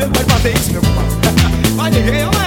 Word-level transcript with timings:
mesmo 0.00 0.12
pode 0.14 0.30
fazer 0.30 0.54
isso, 0.54 0.72
meu 0.72 0.80
compadre! 0.80 1.70
Vai 1.76 1.90
ninguém, 1.90 2.24
não 2.24 2.39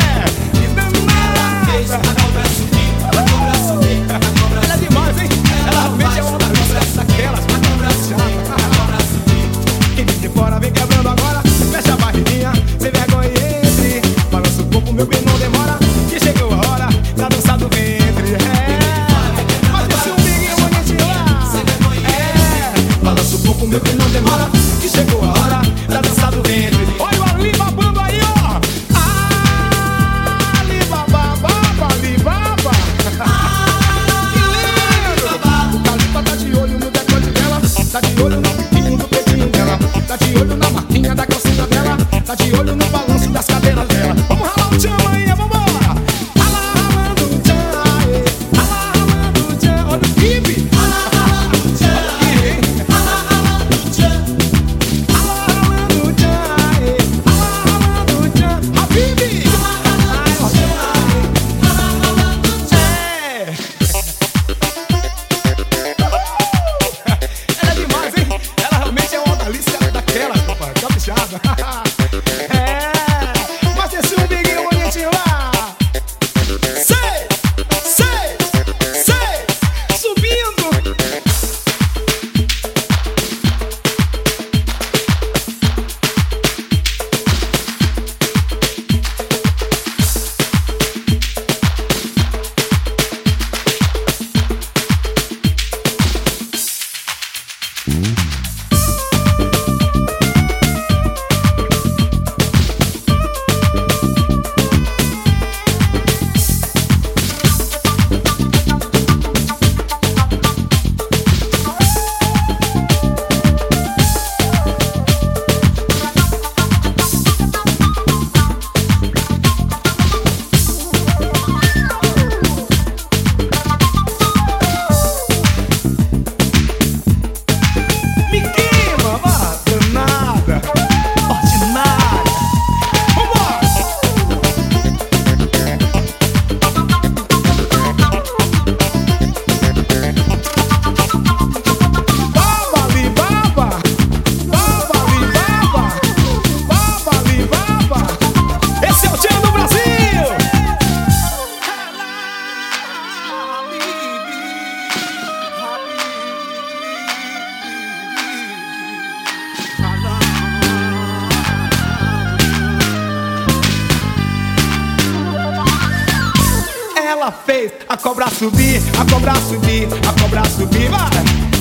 a 167.89 167.97
cobra 167.97 168.29
subir, 168.29 168.81
a 168.99 169.05
cobra 169.11 169.33
subir, 169.35 169.87
a 170.07 170.21
cobra 170.21 170.43
subir. 170.45 170.89
Vai! 170.89 171.09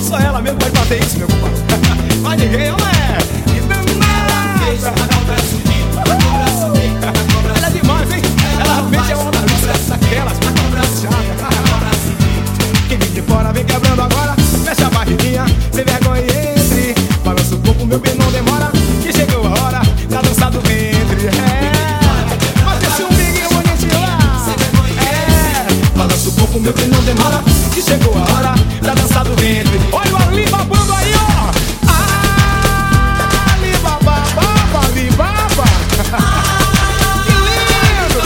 Só 0.02 0.18
ela 0.18 0.40
mesmo 0.40 0.58
vai 0.60 0.70
fazer 0.70 1.02
isso, 1.02 1.18
meu 1.18 1.28
compadre. 1.28 1.56
Mas 2.22 2.40
ninguém, 2.40 2.66
ela 2.66 2.78
é. 2.78 3.18
Ela 3.72 4.58
fez 4.64 4.84
a 4.84 4.90
cobra 4.92 5.36
subir, 5.42 5.84
a 5.98 6.02
cobra 6.02 6.46
subir, 6.60 6.90
a 6.96 7.12
cobra 7.32 7.54
subir. 7.54 7.56
Ela 7.56 7.66
é 7.66 7.70
demais, 7.70 8.12
hein? 8.12 8.22
Ela, 8.60 8.74
ela 8.74 8.88
fez 8.90 9.10
a 9.10 9.22
onda 9.22 9.38
luz 9.40 9.86
daquelas, 9.88 10.38
a 10.38 10.52
cobra 10.62 10.82
chata, 10.82 11.46
a 11.46 11.70
cobra 11.70 11.92
subir. 12.02 12.88
Quem 12.88 12.98
vem 12.98 13.10
de 13.10 13.22
fora 13.22 13.52
vem 13.52 13.64
quebrando 13.64 14.02
agora, 14.02 14.34
fecha 14.64 14.86
a 14.86 14.90
barriguinha, 14.90 15.46
sem 15.72 15.84
vergonha 15.84 16.22
entre. 16.22 16.94
Balança 17.24 17.54
o 17.54 17.58
corpo, 17.58 17.86
meu 17.86 17.98
bem 17.98 18.21
meu 26.62 26.72
que 26.72 26.86
não 26.86 27.02
demora 27.02 27.42
Que 27.74 27.82
chegou 27.82 28.14
a 28.16 28.20
hora 28.32 28.54
da 28.82 28.94
dança 28.94 29.24
do 29.24 29.34
ventre. 29.34 29.80
Olha 29.90 30.14
o 30.14 30.28
Ali 30.28 30.46
babando 30.46 30.94
aí, 30.94 31.12
ó. 31.16 31.50
Ali 33.52 33.76
babá, 33.78 34.22
baba, 34.34 34.86
ali 34.86 35.10
baba 35.10 35.64
Que 37.26 37.32
lindo. 37.32 38.22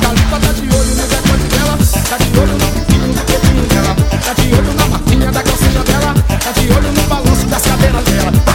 Califa 0.00 0.40
tá 0.40 0.52
de 0.52 0.68
olho 0.76 0.94
no 0.96 1.06
decote 1.06 1.46
dela 1.48 1.78
Tá 2.10 2.16
de 2.18 2.38
olho 2.38 2.58
no 2.58 2.66
biquinho, 2.66 3.12
do 3.12 3.22
corpinho 3.32 3.66
dela 3.66 3.96
Tá 4.24 4.32
de 4.34 4.54
olho 4.54 4.74
na 4.74 4.86
marquinha 4.86 5.32
da 5.32 5.42
calcinha 5.42 5.82
dela 5.84 6.14
Tá 6.28 6.52
de 6.52 6.72
olho 6.72 6.92
no 6.92 7.02
balanço 7.02 7.46
das 7.46 7.62
cadeiras 7.62 8.04
dela. 8.04 8.45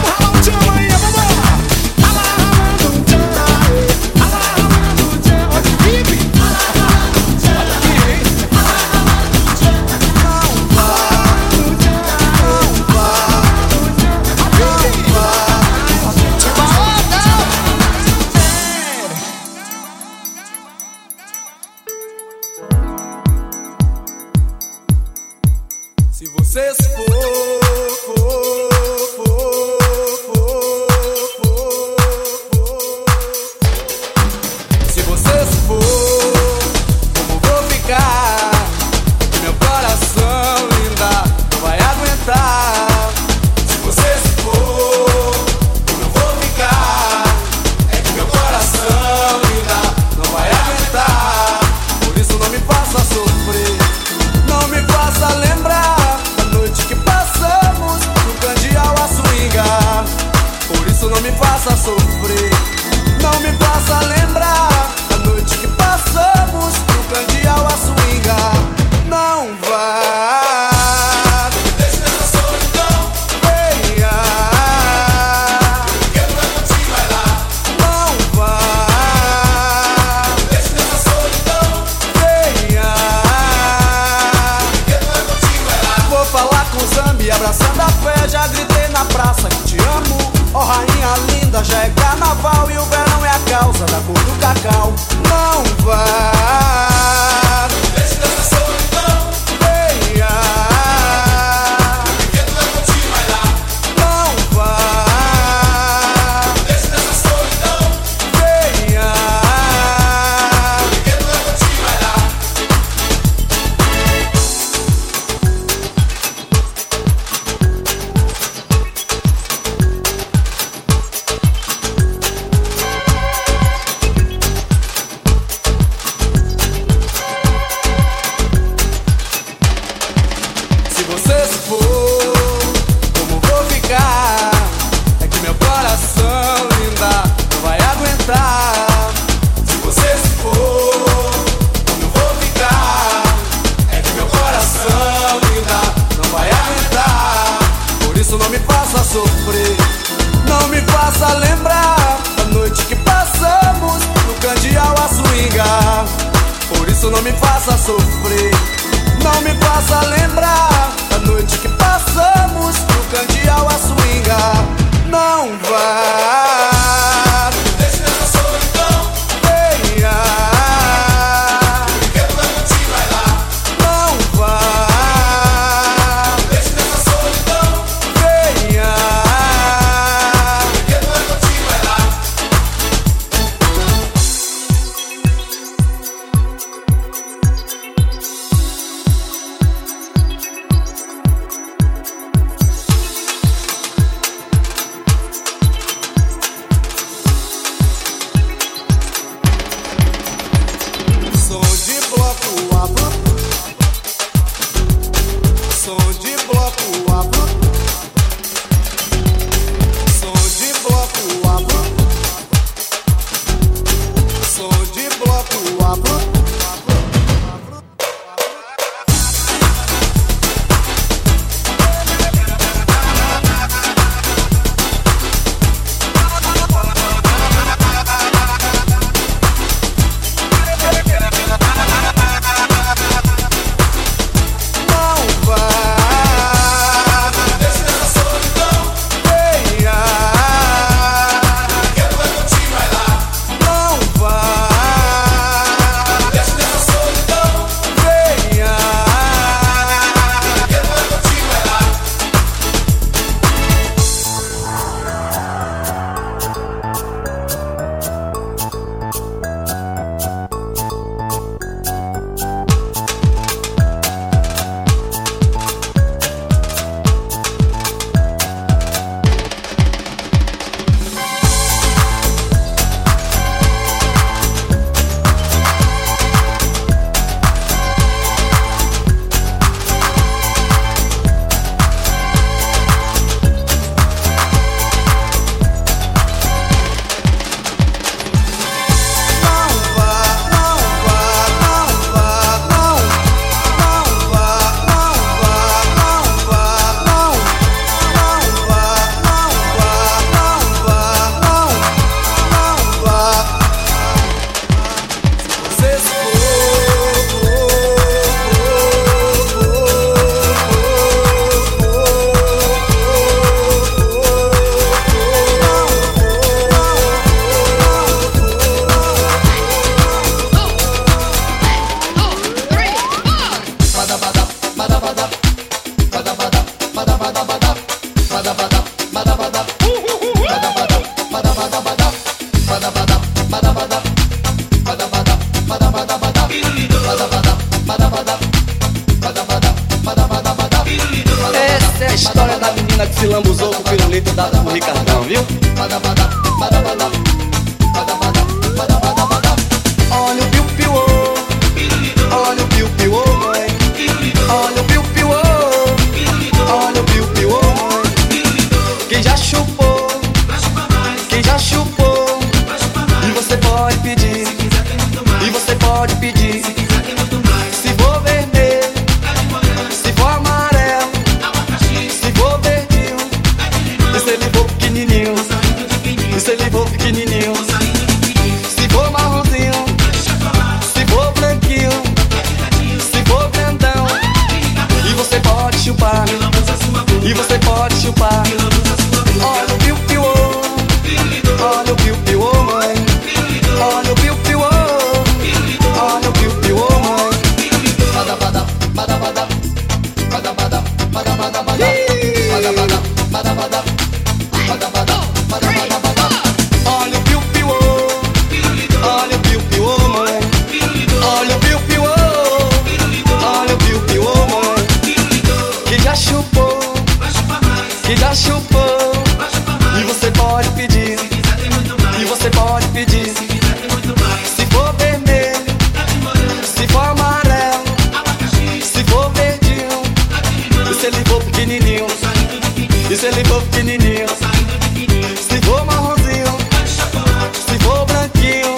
pequenininho. 433.72 434.26
Se 434.28 435.60
for 435.62 435.84
marronzinho, 435.84 436.58
se 436.86 437.78
for 437.80 438.04
branquinho, 438.06 438.76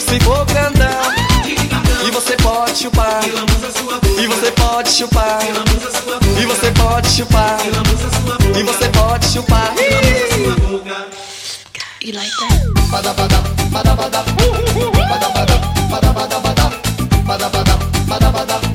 se 0.00 0.20
for 0.20 0.44
grandão. 0.46 0.88
E 2.06 2.10
você 2.10 2.36
pode 2.36 2.78
chupar, 2.78 3.20
e 3.24 4.26
você 4.26 4.50
pode 4.52 4.90
chupar, 4.90 5.38
e 6.40 6.44
você 6.44 6.70
pode 6.72 7.08
chupar, 7.08 7.58
e 8.58 8.62
você 8.62 8.88
pode 8.90 9.26
chupar. 9.26 9.74
E 12.02 12.12
like 12.12 12.30
that. 12.36 12.90
Bada 12.90 13.14
bada, 13.14 13.36
bada 13.70 13.94
bada, 13.96 14.22
bada 14.22 15.28
bada, 15.30 15.56
bada 15.88 16.10
bada, 16.10 16.40
bada 17.26 17.48
bada, 17.48 17.78
bada 18.06 18.30
bada. 18.30 18.73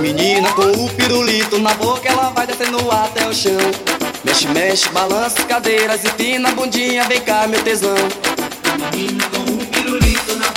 Menina 0.00 0.52
com 0.52 0.84
o 0.84 0.88
pirulito 0.90 1.58
na 1.58 1.74
boca, 1.74 2.08
ela 2.08 2.30
vai 2.30 2.46
descendo 2.46 2.90
até 2.90 3.26
o 3.26 3.34
chão. 3.34 3.58
Mexe, 4.24 4.46
mexe, 4.48 4.88
balança 4.90 5.42
cadeiras 5.44 6.04
e 6.04 6.10
pina 6.10 6.50
a 6.50 6.52
bundinha, 6.52 7.04
vem 7.04 7.20
cá, 7.20 7.46
meu 7.46 7.62
tesão. 7.62 7.94
A 8.72 8.90
menina 8.96 9.24
com 9.30 9.52
o 9.52 9.66
pirulito 9.66 10.36
na 10.36 10.46
boca. 10.46 10.55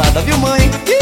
nada 0.00 0.22
viu 0.22 0.38
mãe? 0.38 0.99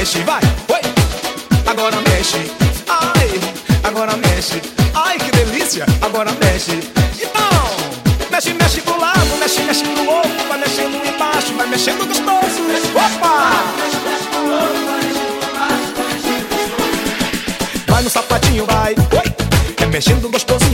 mexe, 0.00 0.22
vai. 0.22 0.40
Oi. 0.68 0.80
Agora 1.66 1.96
mexe. 2.08 2.38
Ai, 2.88 3.28
agora 3.84 4.16
mexe. 4.16 4.62
Ai, 4.94 5.18
que 5.18 5.30
delícia. 5.30 5.84
Agora 6.00 6.30
mexe. 6.42 6.80
Então, 7.20 8.30
mexe, 8.30 8.54
mexe 8.54 8.80
pro 8.80 8.98
lado, 8.98 9.36
mexe, 9.38 9.60
mexe 9.60 9.84
pro 9.84 10.10
outro, 10.10 10.48
vai 10.48 10.58
mexendo 10.58 11.06
embaixo, 11.06 11.52
vai 11.54 11.66
mexendo 11.66 12.06
gostoso. 12.06 12.62
Opa! 12.94 13.50
Vai 17.86 18.02
no 18.02 18.08
sapatinho, 18.08 18.64
vai. 18.64 18.94
Oi. 18.94 19.34
É 19.82 19.86
mexendo 19.86 20.30
gostoso. 20.30 20.69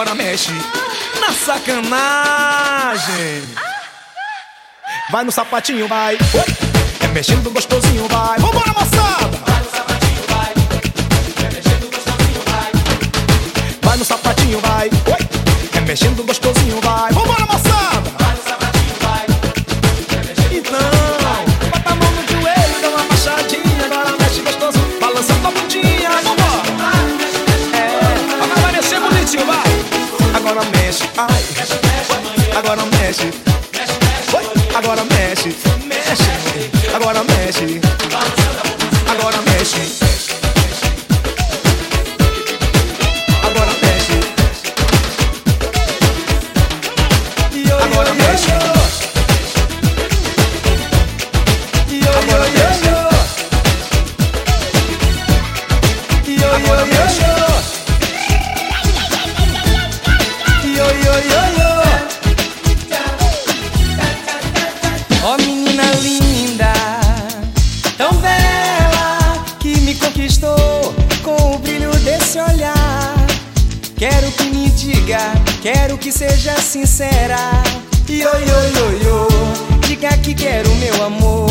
Agora 0.00 0.14
mexe. 0.14 0.50
Na 1.20 1.30
sacanagem. 1.30 1.92
Vai 5.10 5.24
no 5.24 5.30
sapatinho, 5.30 5.86
vai. 5.86 6.16
É 7.00 7.08
mexendo 7.08 7.50
gostosinho, 7.50 8.08
vai. 8.08 8.38
Vambora, 8.38 8.69
sincera. 76.70 77.64
Io, 78.08 78.28
io, 78.28 78.58
io, 78.76 79.02
io, 79.02 79.28
diga 79.88 80.16
que 80.18 80.32
quero 80.32 80.72
meu 80.76 81.04
amor. 81.04 81.50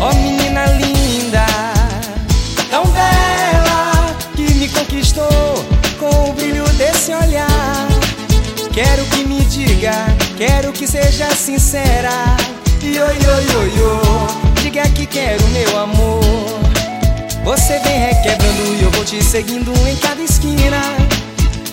Ó 0.00 0.14
menina 0.14 0.66
linda, 0.66 1.44
tão 2.70 2.84
bela 2.86 4.16
que 4.36 4.54
me 4.54 4.68
conquistou 4.68 5.64
com 5.98 6.30
o 6.30 6.32
brilho 6.32 6.62
desse 6.74 7.12
olhar. 7.12 7.88
Quero 8.72 9.04
que 9.06 9.24
me 9.24 9.44
diga, 9.46 10.06
quero 10.36 10.72
que 10.72 10.86
seja 10.86 11.34
sincera. 11.34 12.36
Io, 12.80 12.92
io, 12.92 13.02
io, 13.02 13.66
io, 13.78 14.62
diga 14.62 14.88
que 14.90 15.06
quero 15.06 15.44
meu 15.48 15.76
amor. 15.76 16.22
Você 17.42 17.80
vem 17.80 17.98
requebrando 17.98 18.76
e 18.78 18.82
eu 18.84 18.90
vou 18.92 19.04
te 19.04 19.20
seguindo 19.24 19.72
em 19.88 19.96
cada 19.96 20.22
esquina. 20.22 21.17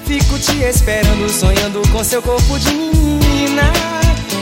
Fico 0.06 0.38
te 0.38 0.64
esperando, 0.64 1.28
sonhando 1.30 1.82
com 1.92 2.04
seu 2.04 2.22
corpo 2.22 2.60
de 2.60 2.72
menina. 2.72 3.74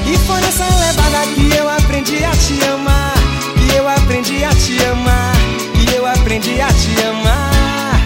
E 0.06 0.18
foi 0.18 0.42
nessa 0.42 0.66
levada 0.66 1.26
que 1.34 1.56
eu 1.56 1.70
aprendi 1.70 2.24
a 2.26 2.32
te 2.32 2.62
amar. 2.66 3.14
Que 3.56 3.76
eu 3.78 3.88
aprendi 3.88 4.44
a 4.44 4.50
te 4.50 4.84
amar. 4.86 5.34
Que 5.74 5.96
eu 5.96 6.06
aprendi 6.06 6.60
a 6.60 6.68
te 6.68 7.02
amar. 7.06 8.02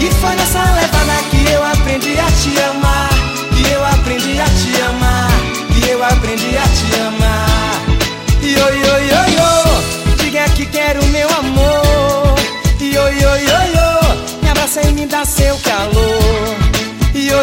E 0.00 0.10
foi 0.20 0.36
nessa 0.36 0.62
levada 0.62 1.14
que 1.30 1.50
eu 1.50 1.64
aprendi 1.64 2.18
a 2.20 2.30
te 2.30 2.62
amar. 2.70 3.10
Que 3.56 3.72
eu 3.72 3.84
aprendi 3.84 4.40
a 4.40 4.44
te 4.44 4.82
amar. 4.82 5.30
Que 5.74 5.90
eu 5.90 6.04
aprendi 6.04 6.56
a 6.56 6.62
te 6.62 7.00
amar. 7.00 7.56
Io, 8.42 8.74
io, 8.74 8.94
io, 9.02 9.20
io, 9.34 10.16
diga 10.22 10.48
que 10.50 10.64
quero 10.66 11.04
meu 11.06 11.28
amor. 11.30 12.36
Io, 12.80 13.08
io, 13.08 13.36
io, 13.38 13.58
io, 13.74 14.40
me 14.40 14.50
abraça 14.50 14.82
e 14.82 14.92
me 14.92 15.04
dá 15.06 15.24
seu 15.24 15.58
calor. 15.58 16.25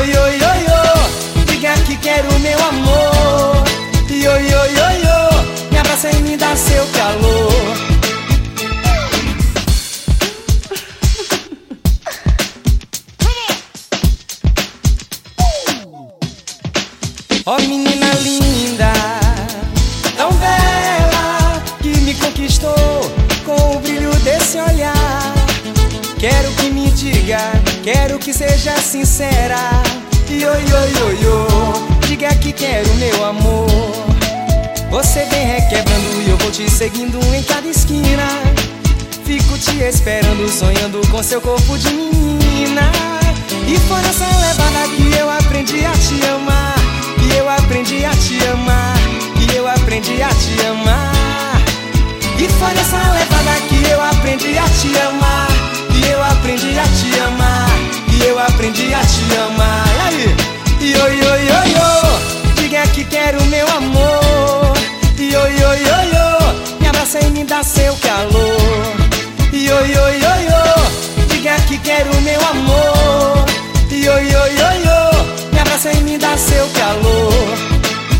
Io, 0.03 0.09
io, 0.09 0.27
io, 0.27 0.51
io, 0.67 1.45
diga 1.45 1.73
que 1.85 1.95
quero 1.97 2.27
meu 2.39 2.59
amor. 2.59 3.63
Io, 4.09 4.31
io, 4.37 4.65
io, 4.77 4.87
io, 4.99 5.69
me 5.71 5.77
abraça 5.77 6.09
e 6.11 6.21
me 6.21 6.35
dá 6.35 6.53
seu 6.57 6.85
calor. 6.87 7.92
Que 28.23 28.31
seja 28.31 28.77
sincera. 28.77 29.57
Io, 30.29 30.37
io, 30.37 30.47
io, 30.47 31.21
io, 31.21 31.47
diga 32.07 32.33
que 32.35 32.53
quero 32.53 32.87
meu 32.95 33.25
amor. 33.25 33.67
Você 34.89 35.25
vem 35.25 35.45
requebrando 35.45 36.21
e 36.21 36.29
eu 36.29 36.37
vou 36.37 36.49
te 36.49 36.69
seguindo 36.71 37.19
em 37.35 37.43
cada 37.43 37.67
esquina. 37.67 38.25
Fico 39.25 39.57
te 39.57 39.83
esperando, 39.83 40.49
sonhando 40.49 41.05
com 41.09 41.21
seu 41.21 41.41
corpo 41.41 41.77
de 41.77 41.89
menina. 41.89 42.89
E 43.67 43.77
foi 43.89 44.01
nessa 44.01 44.25
levada 44.25 44.87
que 44.95 45.17
eu 45.17 45.29
aprendi 45.29 45.85
a 45.85 45.91
te 45.91 46.25
amar. 46.27 46.75
Que 47.19 47.37
eu 47.37 47.49
aprendi 47.49 48.05
a 48.05 48.11
te 48.11 48.47
amar. 48.47 48.95
Que 49.35 49.57
eu 49.57 49.67
aprendi 49.67 50.21
a 50.21 50.29
te 50.29 50.65
amar. 50.65 51.61
E 52.39 52.47
foi 52.47 52.73
nessa 52.73 52.97
levada 53.11 53.59
que 53.67 53.91
eu 53.91 54.01
aprendi 54.01 54.57
a 54.57 54.63
te 54.63 54.97
amar. 54.97 55.47
Que 55.91 56.07
eu 56.07 56.23
aprendi 56.23 56.79
a 56.79 56.83
te 56.83 57.19
amar. 57.19 57.72
Eu 58.27 58.39
aprendi 58.39 58.93
a 58.93 58.99
te 58.99 59.37
amar. 59.37 59.85
E 59.95 59.99
aí? 60.07 60.35
Io, 60.91 61.07
io, 61.07 61.35
io, 61.47 61.59
io. 61.75 62.53
Diga 62.55 62.83
que 62.87 63.03
quero 63.05 63.43
meu 63.45 63.67
amor. 63.67 64.73
Io, 65.17 65.47
io, 65.47 65.73
io, 65.87 65.97
io. 66.13 66.79
Me 66.79 66.87
abraça 66.87 67.19
e 67.19 67.29
me 67.31 67.43
dá 67.43 67.63
seu 67.63 67.95
calor. 67.97 68.95
Io, 69.51 69.85
io, 69.85 70.05
io, 70.21 70.33
io. 70.49 71.25
Diga 71.27 71.55
que 71.67 71.77
quero 71.79 72.09
meu 72.21 72.39
amor. 72.39 73.45
Io, 73.91 74.19
io, 74.19 74.43
io, 74.59 74.69
io. 74.87 75.25
Me 75.51 75.59
abraça 75.59 75.91
e 75.91 76.03
me 76.03 76.17
dá 76.17 76.37
seu 76.37 76.67
calor. 76.69 77.33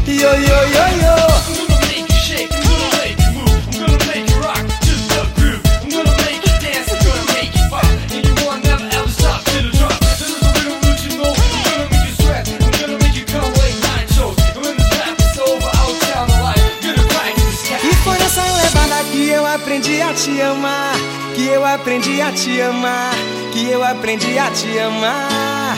Io, 0.08 0.14
io, 0.16 0.60
io, 0.68 0.73
te 20.24 20.42
amar, 20.42 20.96
que 21.36 21.48
eu 21.48 21.66
aprendi 21.66 22.22
a 22.22 22.32
te 22.32 22.62
amar, 22.62 23.14
que 23.52 23.70
eu 23.70 23.84
aprendi 23.84 24.40
a 24.40 24.50
te 24.52 24.80
amar. 24.80 25.78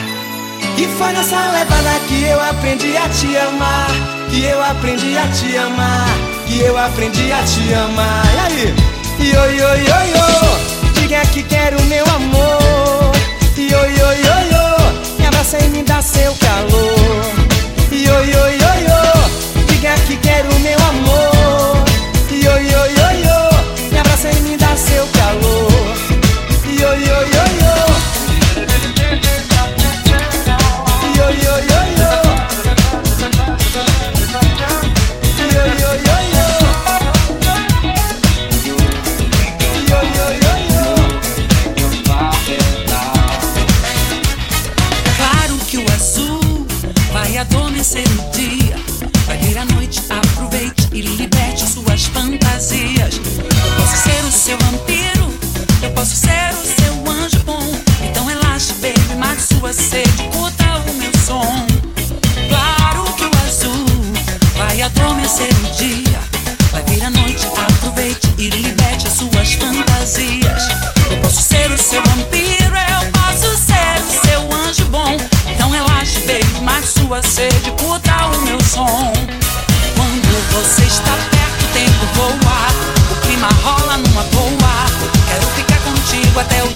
E 0.78 0.86
foi 0.96 1.12
nessa 1.12 1.50
levada 1.50 1.98
que 2.06 2.22
eu 2.22 2.40
aprendi 2.40 2.96
a 2.96 3.08
te 3.08 3.36
amar, 3.38 3.90
que 4.30 4.44
eu 4.44 4.62
aprendi 4.62 5.18
a 5.18 5.26
te 5.32 5.56
amar, 5.56 6.06
que 6.46 6.60
eu 6.60 6.78
aprendi 6.78 7.32
a 7.32 7.42
te 7.42 7.74
amar. 7.74 8.24
E 8.34 8.38
aí? 8.38 8.74
Io, 9.18 9.50
io, 9.50 9.68
io, 9.78 9.98
io, 10.14 10.92
diga 11.00 11.22
que 11.32 11.42
quero 11.42 11.82
meu 11.86 12.04
amor. 12.04 13.12
Io, 13.56 13.64
io, 13.66 14.12
io, 14.12 14.36
io, 14.52 15.18
me 15.18 15.26
abraça 15.26 15.58
e 15.58 15.68
me 15.70 15.82
dá 15.82 16.00
seu 16.00 16.32
calor. 16.36 17.34
Io, 17.90 18.14
io, 18.22 18.48
io, 18.50 18.70
io, 18.86 19.66
diga 19.66 19.96
que 20.06 20.16
quero 20.18 20.54
meu 20.60 20.78
amor. 20.78 20.85
você 59.96 60.02
escuta 60.02 60.64
o 60.90 60.94
meu 60.94 61.12
som. 61.24 61.66
Claro 62.48 63.04
que 63.14 63.24
o 63.24 63.30
azul 63.46 63.86
vai 64.56 64.82
adormecer 64.82 65.48
o 65.48 65.74
dia. 65.74 66.20
Vai 66.70 66.82
vir 66.82 67.02
a 67.02 67.10
noite, 67.10 67.46
aproveite 67.46 68.34
e 68.36 68.50
liberte 68.50 69.06
as 69.06 69.14
suas 69.14 69.54
fantasias. 69.54 70.68
Eu 71.10 71.16
posso 71.22 71.42
ser 71.42 71.70
o 71.70 71.78
seu 71.78 72.02
vampiro, 72.02 72.76
eu 72.76 73.10
posso 73.12 73.56
ser 73.56 74.02
o 74.02 74.26
seu 74.26 74.52
anjo 74.66 74.84
bom. 74.86 75.16
Então 75.54 75.70
relaxe, 75.70 76.20
baby, 76.20 76.60
mas 76.62 76.90
sua 76.90 77.22
sede 77.22 77.70
curta 77.78 78.26
o 78.26 78.42
meu 78.42 78.60
som. 78.62 79.12
Quando 79.96 80.52
você 80.52 80.82
está 80.82 81.12
perto, 81.30 81.64
o 81.64 81.68
tempo 81.72 82.06
voa. 82.14 82.66
O 83.12 83.26
clima 83.26 83.48
rola 83.62 83.96
numa 83.96 84.24
boa. 84.24 84.86
Quero 85.26 85.46
ficar 85.54 85.80
contigo 85.80 86.40
até 86.40 86.62
o 86.64 86.75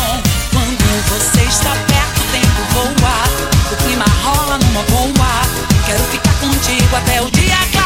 bom. 0.00 0.22
Quando 0.52 1.08
você 1.08 1.42
está 1.42 1.70
perto, 1.70 2.20
o 2.20 2.32
tempo 2.32 2.62
voa. 2.72 3.72
O 3.72 3.76
clima 3.84 4.04
rola 4.22 4.58
numa 4.58 4.82
boa. 4.84 5.42
Quero 5.86 6.02
ficar 6.04 6.34
contigo 6.34 6.96
até 6.96 7.20
o 7.22 7.30
dia 7.30 7.56
que. 7.70 7.79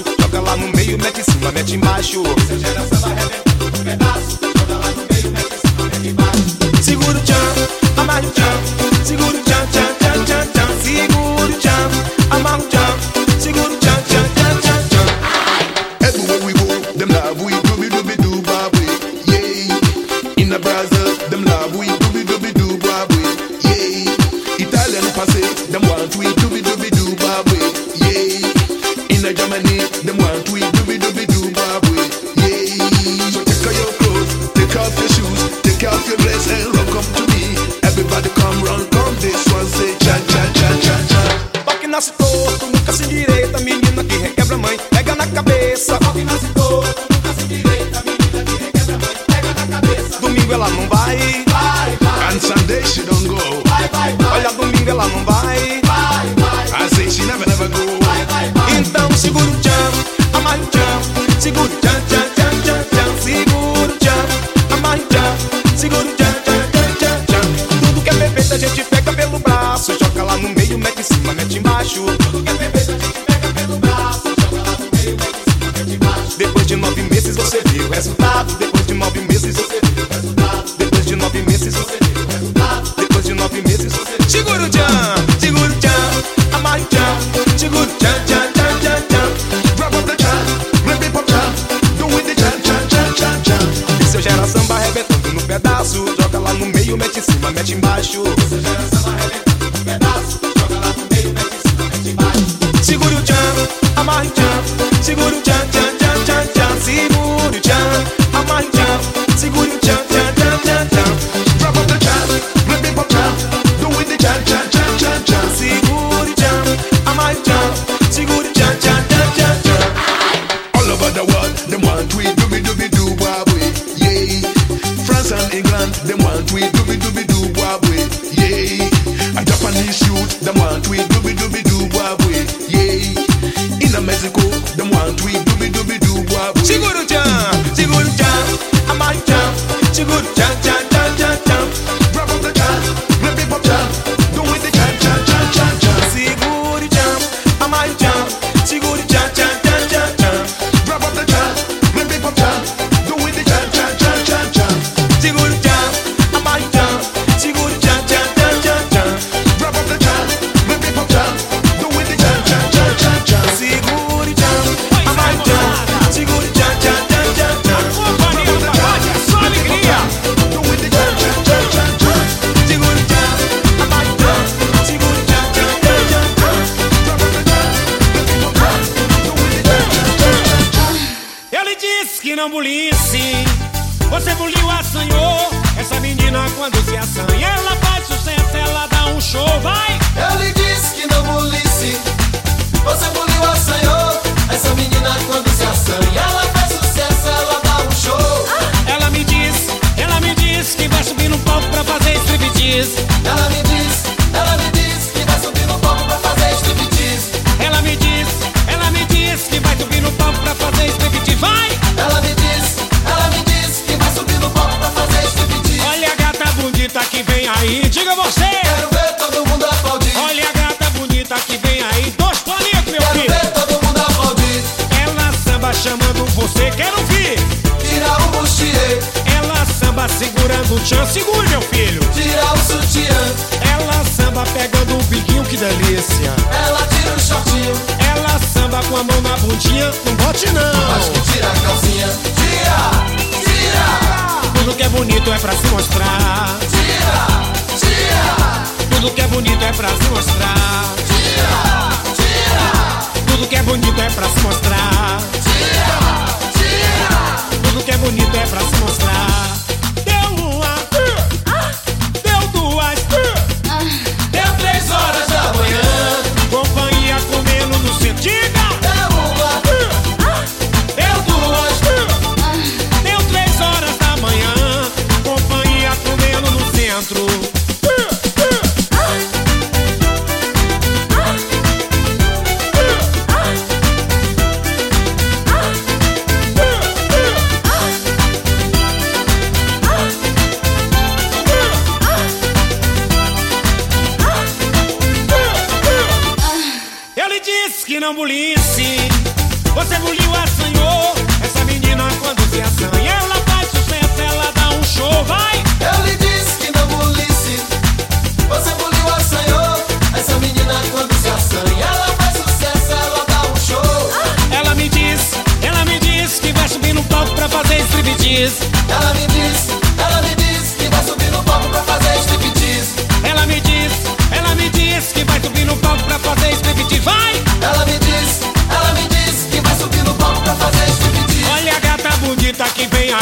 pedaço, 0.00 0.16
joga 0.20 0.40
lá 0.40 0.56
no 0.56 0.68
meio, 0.68 0.98
mete 0.98 1.20
em 1.20 1.24
cima, 1.24 1.52
mete 1.52 1.74
embaixo. 1.74 2.22
Essa 2.36 2.58
geração 2.58 3.10
arrebenta 3.10 3.64
um 3.64 3.84
pedaço, 3.84 4.38
joga 4.58 4.74
lá 4.74 4.90
no 4.90 5.06
meio, 5.10 5.30
mete 5.30 5.54
em 5.54 5.68
cima, 5.68 5.84
mete 5.84 6.08
embaixo. 6.08 6.82
Segura 6.82 7.18
o 7.18 7.22
tchan, 7.22 8.00
amarra 8.00 8.26
o 8.26 8.30
tchan, 8.30 9.04
segura 9.04 9.36
o 9.36 9.39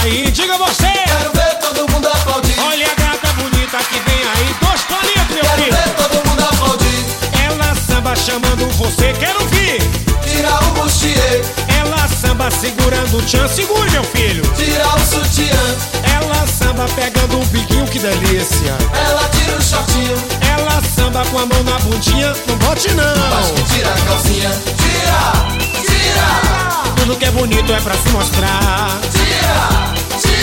aí, 0.09 0.31
diga 0.31 0.57
você. 0.59 0.87
Quero 1.07 1.33
ver 1.33 1.55
todo 1.61 1.93
mundo 1.93 2.09
aplaudir. 2.09 2.59
Olha 2.61 2.87
a 2.87 2.95
gata 3.01 3.33
bonita 3.35 3.79
que 3.79 3.99
vem 4.01 4.23
aí, 4.35 4.55
toscolinha, 4.61 5.27
meu 5.31 5.45
Quero 5.45 5.77
ver 5.77 5.95
todo 5.95 6.29
mundo 6.29 6.43
aplaudir. 6.43 7.05
Ela 7.45 7.75
samba 7.75 8.17
chamando 8.17 8.69
você, 8.77 9.13
quero 9.19 9.47
vir. 9.49 9.81
Tira 10.23 10.55
o 10.65 10.71
bustier. 10.81 11.43
Ela 11.69 12.09
samba 12.09 12.51
segurando 12.51 13.19
o 13.19 13.23
tchan, 13.23 13.49
segure, 13.49 13.91
meu 13.91 14.05
filho. 14.05 14.43
Tira 14.57 14.89
o 14.89 14.99
sutiã. 15.01 15.77
Ela 16.17 16.47
samba 16.47 16.87
pegando 16.95 17.41
o 17.41 17.47
biquinho, 17.47 17.87
que 17.87 17.99
delícia. 17.99 18.77
Ela 18.95 19.29
tira 19.29 19.57
o 19.57 19.63
shortinho. 19.63 20.17
Ela 20.41 20.83
samba 20.97 21.25
com 21.27 21.39
a 21.39 21.47
mão 21.47 21.63
na 21.65 21.79
bundinha, 21.81 22.35
não 22.47 22.57
bote 22.59 22.93
não. 22.95 23.31
Mas 23.31 23.51
que 23.51 23.63
tira 23.75 23.93
a 23.93 24.01
calcinha, 24.07 24.51
tira, 24.79 25.83
tira. 25.83 26.95
Tudo 26.97 27.17
que 27.17 27.25
é 27.25 27.31
bonito 27.31 27.73
é 27.73 27.81
pra 27.81 27.95
se 27.95 28.09
mostrar. 28.11 28.99
Tira. 29.13 29.98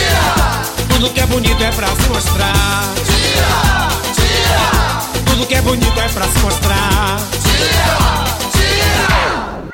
Tira! 0.05 0.61
Tudo 0.89 1.09
que 1.09 1.19
é 1.19 1.25
bonito 1.25 1.63
é 1.63 1.71
pra 1.71 1.87
se 1.87 2.09
mostrar. 2.09 2.93
Tira! 3.05 3.89
Tira! 4.13 5.25
Tudo 5.25 5.47
que 5.47 5.55
é 5.55 5.61
bonito 5.61 5.99
é 5.99 6.09
pra 6.09 6.25
se 6.25 6.39
mostrar. 6.39 7.17
Tira! 7.43 7.97
Tira! 8.53 9.65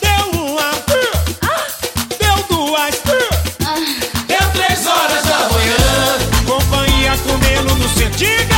Deu 0.00 0.24
uma, 0.40 0.70
ah. 1.42 1.66
deu 2.18 2.36
duas, 2.48 2.94
ah. 3.64 3.76
deu 4.26 4.50
três 4.52 4.86
horas 4.86 5.24
da 5.24 5.38
manhã. 5.50 6.18
Companhia 6.46 7.16
com 7.18 7.36
Melo 7.38 7.74
no 7.76 7.88
sentido. 7.88 8.51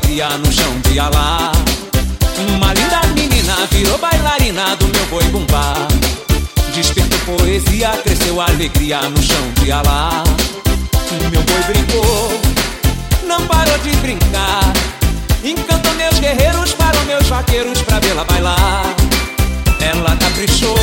alegria 0.00 0.28
no 0.38 0.52
chão 0.52 0.80
de 0.88 0.98
alá. 0.98 1.52
Uma 2.56 2.72
linda 2.72 3.00
menina 3.14 3.54
virou 3.70 3.98
bailarina 3.98 4.76
do 4.76 4.86
meu 4.88 5.06
boi 5.06 5.24
bumbá. 5.24 5.74
Despertou 6.74 7.18
poesia, 7.36 7.90
cresceu 8.02 8.40
alegria 8.40 9.00
no 9.02 9.22
chão 9.22 9.52
de 9.62 9.70
alá. 9.70 10.24
Meu 11.30 11.42
boi 11.42 11.62
brincou, 11.68 12.40
não 13.26 13.46
parou 13.46 13.78
de 13.78 13.90
brincar. 13.96 14.72
Encantou 15.44 15.94
meus 15.94 16.18
guerreiros, 16.18 16.72
parou 16.72 17.04
meus 17.04 17.26
vaqueiros 17.28 17.80
pra 17.82 17.98
vê-la 18.00 18.24
bailar. 18.24 18.84
Ela 19.80 20.16
caprichou 20.16 20.76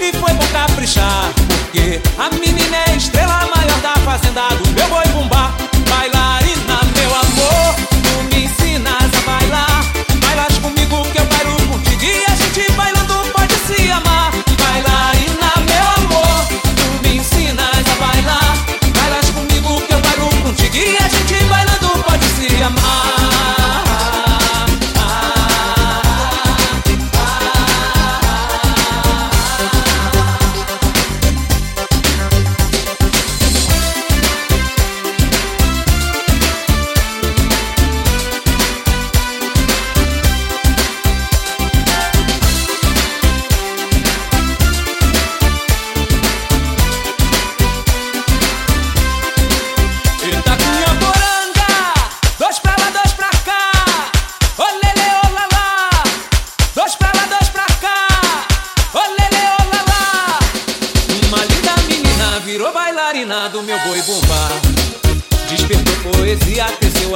e 0.00 0.12
foi 0.12 0.32
bom 0.32 0.46
caprichar, 0.52 1.30
porque 1.36 2.00
a 2.18 2.30
menina 2.30 2.76
é 2.76 2.90
a 2.90 2.96
estrela 2.96 3.48
maior 3.54 3.80
da 3.80 3.94
fazenda 4.04 4.48
do 4.48 4.68
meu 4.70 4.88
boi 4.88 5.06
bumbá. 5.12 5.52
Bailarina, 5.88 6.80
meu 6.96 7.14
amor. 7.14 7.91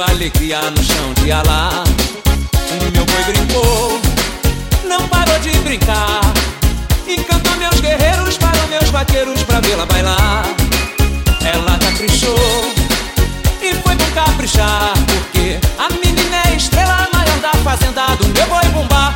alegria 0.01 0.59
no 0.69 0.83
chão 0.83 1.13
de 1.23 1.31
alá. 1.31 1.83
O 2.81 2.91
meu 2.91 3.05
boi 3.05 3.23
brincou, 3.23 4.01
não 4.87 5.07
parou 5.07 5.39
de 5.39 5.51
brincar. 5.59 6.21
Encantou 7.07 7.55
meus 7.57 7.79
guerreiros, 7.79 8.37
para 8.37 8.67
meus 8.67 8.89
vaqueiros 8.89 9.41
pra 9.43 9.59
vê-la 9.61 9.85
bailar. 9.85 10.43
Ela 11.43 11.77
caprichou 11.79 12.73
e 13.61 13.73
foi 13.75 13.95
com 13.95 14.11
caprichar, 14.13 14.93
porque 15.05 15.59
a 15.79 15.89
menina 15.89 16.41
é 16.51 16.55
estrela 16.55 17.07
maior 17.13 17.39
da 17.39 17.53
fazenda 17.63 18.05
do 18.17 18.27
meu 18.27 18.47
boi 18.47 18.69
bombar. 18.73 19.15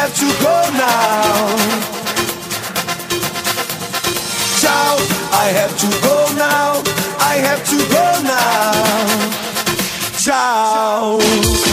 have 0.00 0.14
to 0.16 0.24
go 0.42 0.56
now. 0.78 1.56
Ciao, 4.58 4.96
I 5.30 5.52
have 5.52 5.76
to 5.76 5.88
go 6.00 6.16
now. 6.36 6.82
I 7.20 7.34
have 7.46 7.62
to 7.68 7.76
go 7.94 8.06
now. 8.24 9.30
Ciao. 10.18 11.69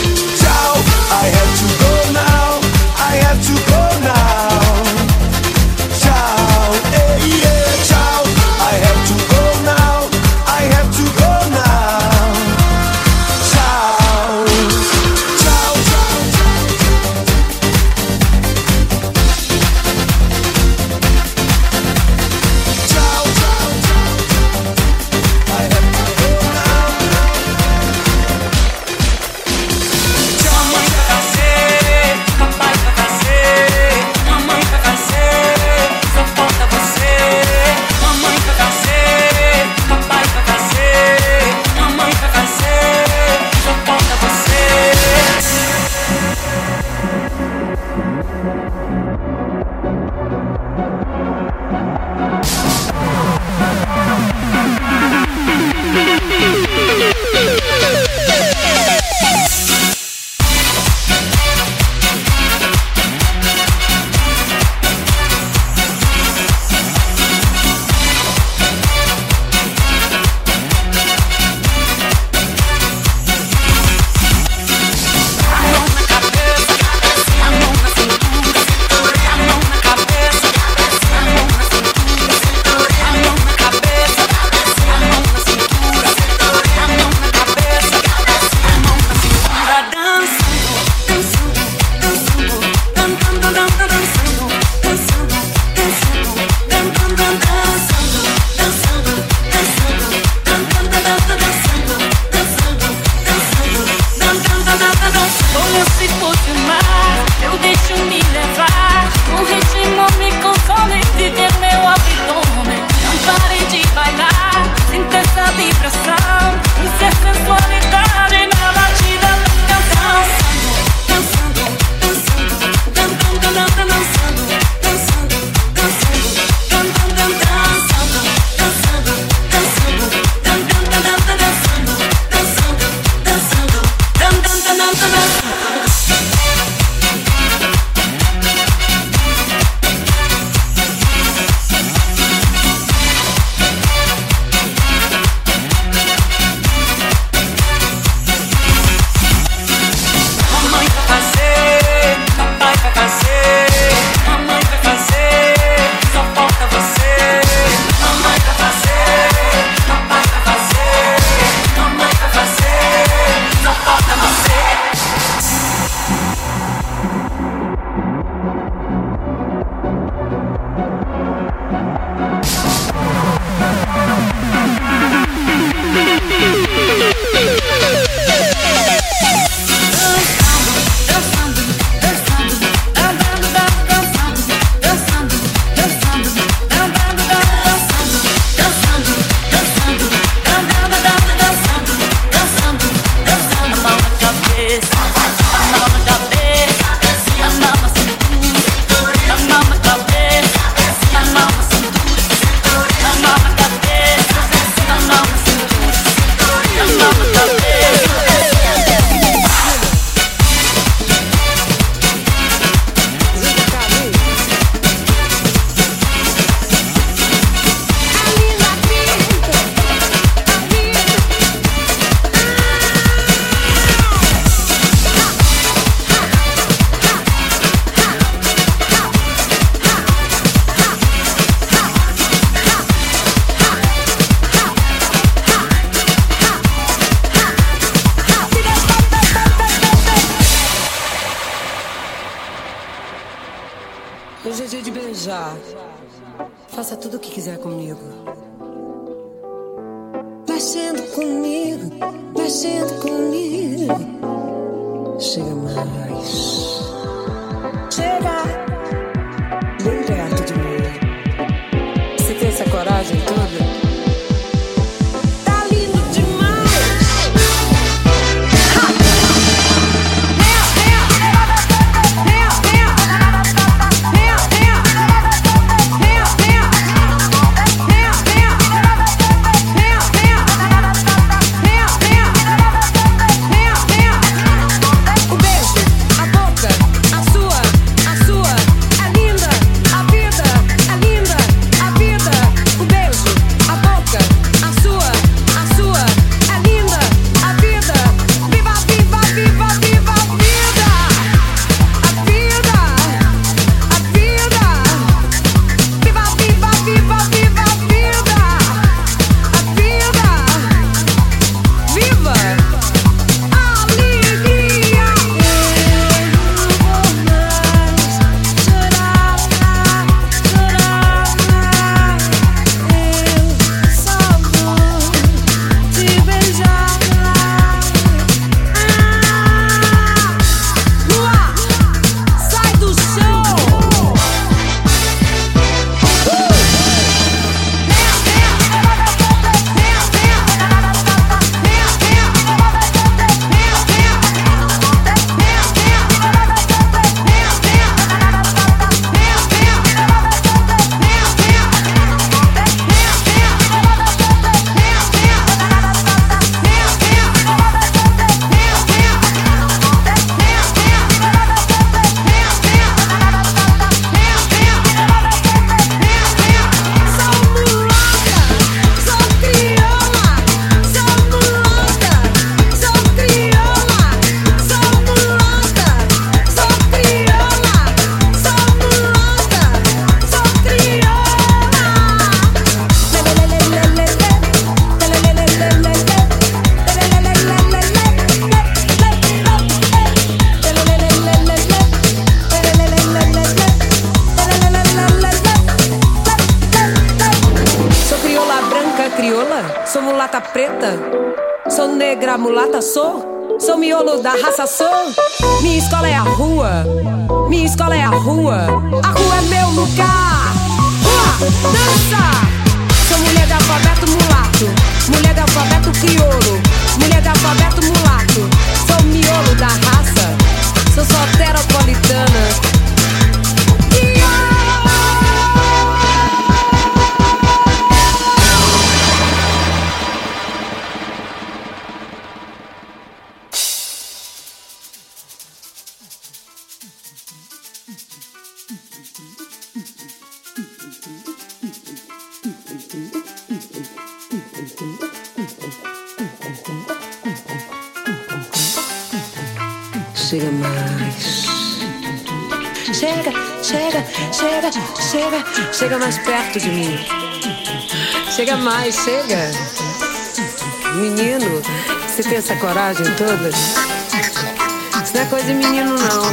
todas. 463.17 463.55
Isso 463.55 465.13
não 465.15 465.21
é 465.21 465.25
coisa 465.25 465.45
de 465.47 465.53
menino, 465.55 465.95
não. 465.95 466.23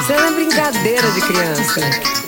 Isso 0.00 0.12
é 0.12 0.30
brincadeira 0.34 1.10
de 1.12 1.20
criança. 1.22 2.19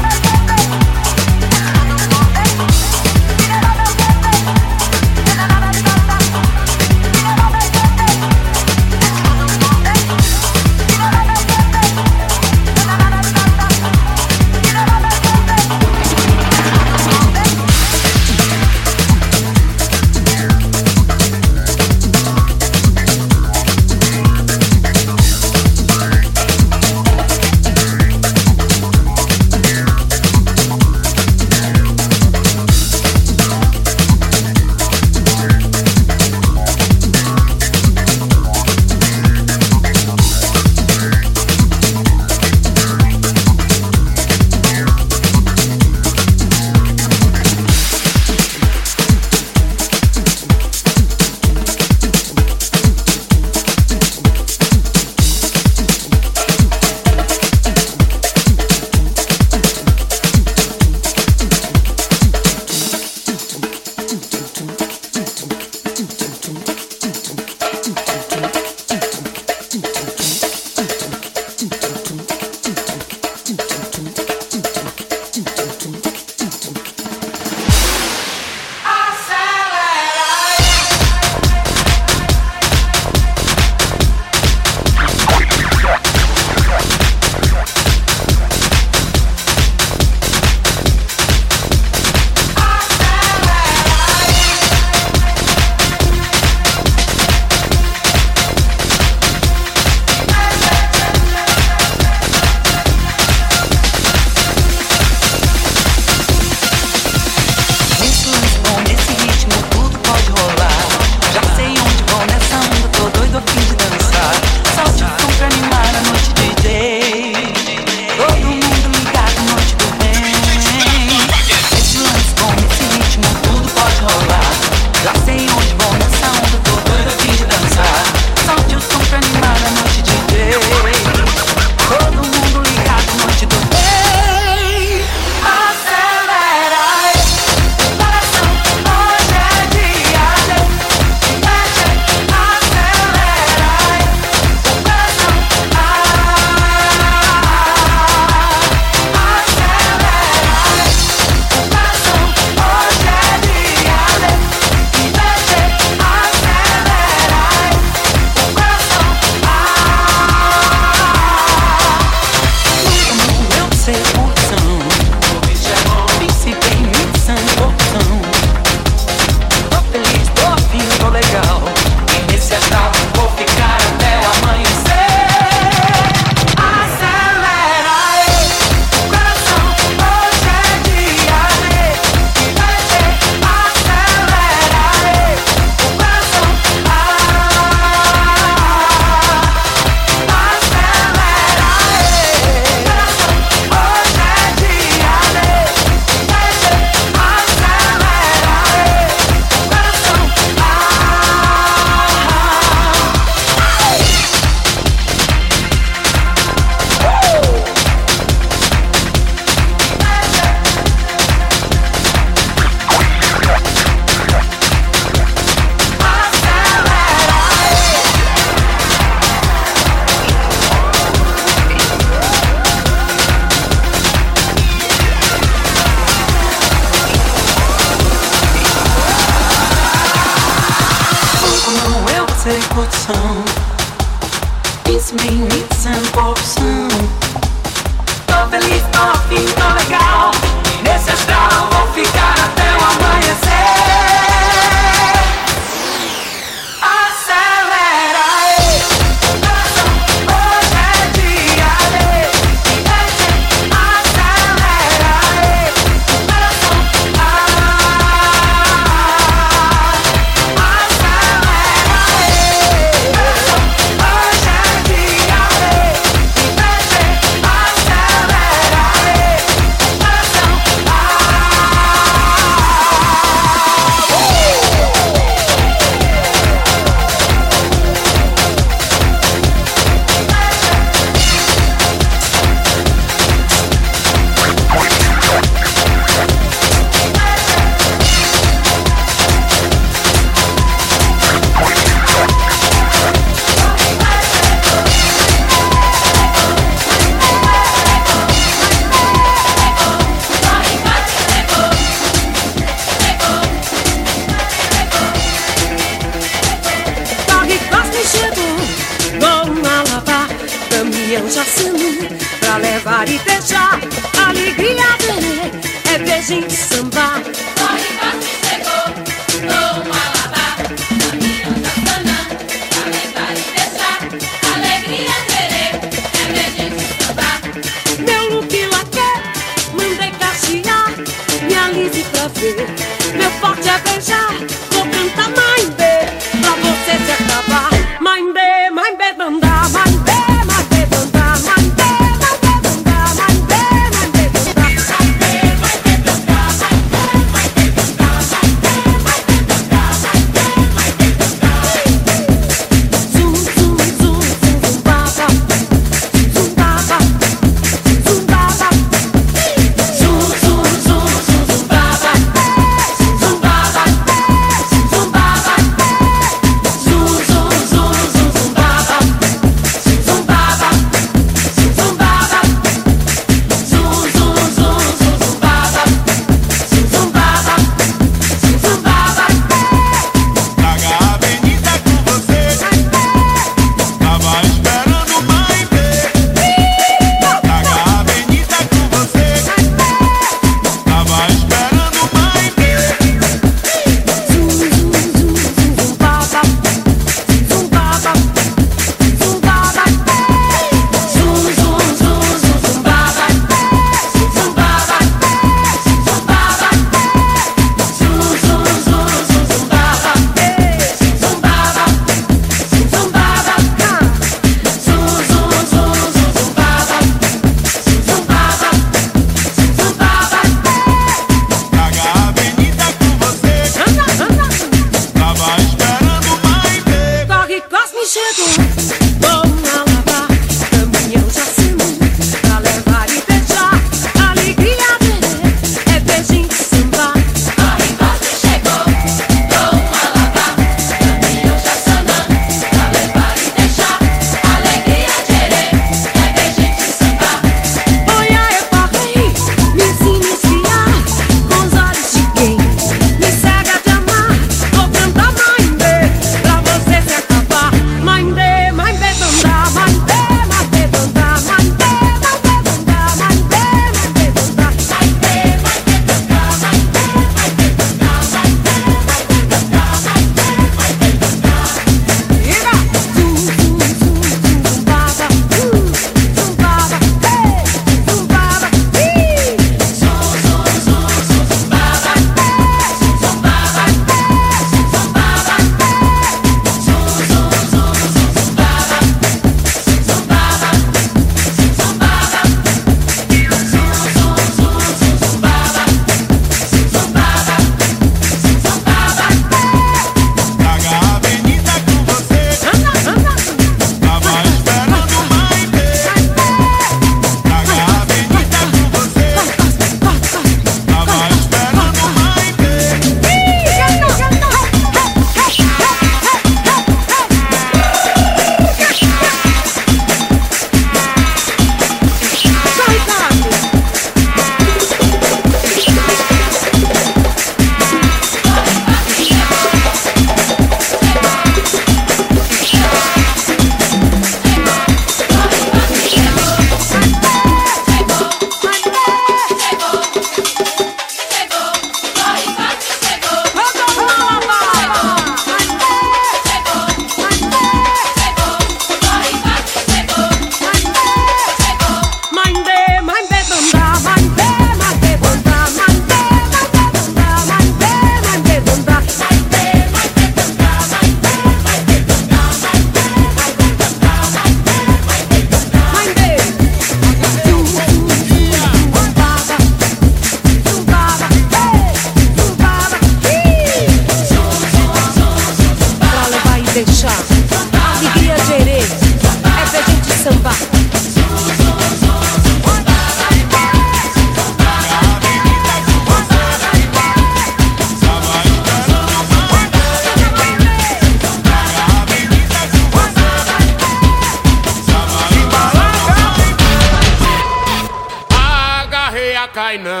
kindness. 599.61 600.00